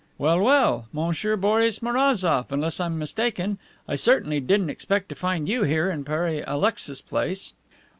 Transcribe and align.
"Well, 0.17 0.39
well, 0.41 0.87
Monsieur 0.91 1.35
Boris 1.35 1.79
Mourazoff, 1.83 2.51
unless 2.51 2.79
I'm 2.79 2.97
mistaken? 2.97 3.59
I 3.87 3.93
certainly 3.95 4.39
didn't 4.39 4.71
expect 4.71 5.09
to 5.09 5.15
find 5.15 5.47
you 5.47 5.61
here 5.61 5.91
in 5.91 6.03
Pere 6.05 6.43
Alexis's 6.47 7.01
place." 7.03 7.53